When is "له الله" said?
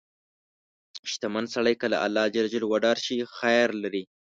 1.93-2.25